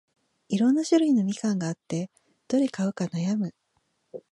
[0.49, 2.09] いろんな種類のみかんがあって、
[2.47, 3.53] どれ買うか悩む